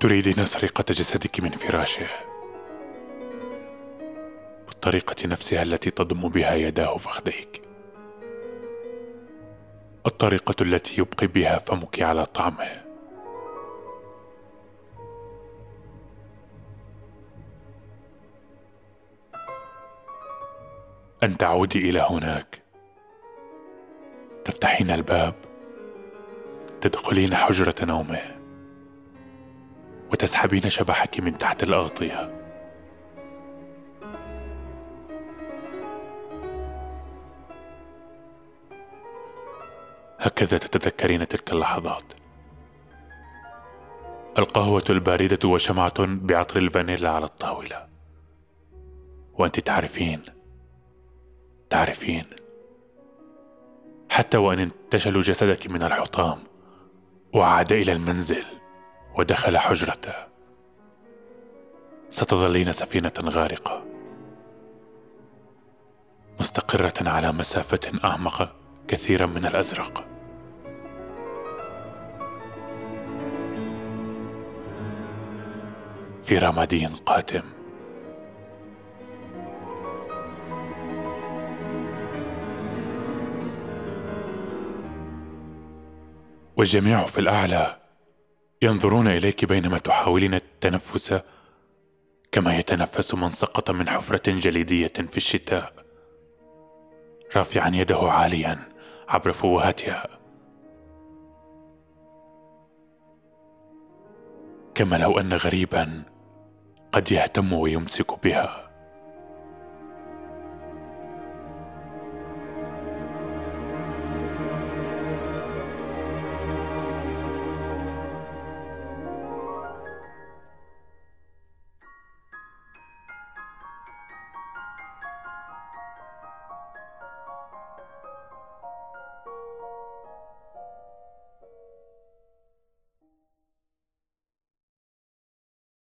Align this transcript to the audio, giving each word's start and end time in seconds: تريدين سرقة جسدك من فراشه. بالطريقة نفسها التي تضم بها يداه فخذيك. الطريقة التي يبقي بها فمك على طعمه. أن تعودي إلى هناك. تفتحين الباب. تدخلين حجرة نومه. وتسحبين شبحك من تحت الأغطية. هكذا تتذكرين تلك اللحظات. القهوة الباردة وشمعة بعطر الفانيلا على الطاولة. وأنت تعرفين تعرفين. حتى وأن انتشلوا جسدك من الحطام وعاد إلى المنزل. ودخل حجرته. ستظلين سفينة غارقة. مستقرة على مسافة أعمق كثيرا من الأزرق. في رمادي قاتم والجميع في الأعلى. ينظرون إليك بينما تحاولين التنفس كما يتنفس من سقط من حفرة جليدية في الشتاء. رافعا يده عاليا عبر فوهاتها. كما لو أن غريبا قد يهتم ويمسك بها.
تريدين 0.00 0.44
سرقة 0.44 0.84
جسدك 0.90 1.40
من 1.40 1.50
فراشه. 1.50 2.06
بالطريقة 4.66 5.26
نفسها 5.26 5.62
التي 5.62 5.90
تضم 5.90 6.28
بها 6.28 6.54
يداه 6.54 6.96
فخذيك. 6.96 7.62
الطريقة 10.06 10.62
التي 10.62 11.00
يبقي 11.00 11.26
بها 11.26 11.58
فمك 11.58 12.02
على 12.02 12.26
طعمه. 12.26 12.84
أن 21.22 21.36
تعودي 21.38 21.90
إلى 21.90 22.06
هناك. 22.10 22.62
تفتحين 24.44 24.90
الباب. 24.90 25.34
تدخلين 26.80 27.34
حجرة 27.34 27.74
نومه. 27.82 28.37
وتسحبين 30.10 30.70
شبحك 30.70 31.20
من 31.20 31.38
تحت 31.38 31.62
الأغطية. 31.62 32.38
هكذا 40.18 40.58
تتذكرين 40.58 41.28
تلك 41.28 41.52
اللحظات. 41.52 42.12
القهوة 44.38 44.84
الباردة 44.90 45.48
وشمعة 45.48 45.94
بعطر 45.98 46.58
الفانيلا 46.58 47.10
على 47.10 47.24
الطاولة. 47.24 47.88
وأنت 49.34 49.60
تعرفين 49.60 50.22
تعرفين. 51.70 52.24
حتى 54.10 54.36
وأن 54.36 54.58
انتشلوا 54.58 55.22
جسدك 55.22 55.70
من 55.70 55.82
الحطام 55.82 56.38
وعاد 57.34 57.72
إلى 57.72 57.92
المنزل. 57.92 58.57
ودخل 59.18 59.58
حجرته. 59.58 60.14
ستظلين 62.08 62.72
سفينة 62.72 63.12
غارقة. 63.24 63.84
مستقرة 66.40 67.08
على 67.08 67.32
مسافة 67.32 67.92
أعمق 68.04 68.56
كثيرا 68.88 69.26
من 69.26 69.46
الأزرق. 69.46 70.04
في 76.22 76.38
رمادي 76.38 76.86
قاتم 76.86 77.42
والجميع 86.56 87.04
في 87.04 87.18
الأعلى. 87.18 87.87
ينظرون 88.62 89.08
إليك 89.08 89.44
بينما 89.44 89.78
تحاولين 89.78 90.34
التنفس 90.34 91.20
كما 92.32 92.58
يتنفس 92.58 93.14
من 93.14 93.30
سقط 93.30 93.70
من 93.70 93.88
حفرة 93.88 94.30
جليدية 94.30 94.92
في 95.08 95.16
الشتاء. 95.16 95.72
رافعا 97.36 97.70
يده 97.74 97.98
عاليا 98.12 98.58
عبر 99.08 99.32
فوهاتها. 99.32 100.18
كما 104.74 104.96
لو 104.96 105.20
أن 105.20 105.32
غريبا 105.32 106.02
قد 106.92 107.12
يهتم 107.12 107.52
ويمسك 107.52 108.22
بها. 108.24 108.67